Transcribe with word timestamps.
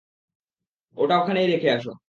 ওটা 0.97 1.15
ওখানেই 1.17 1.47
রেখে 1.47 1.69
আসো! 1.71 1.91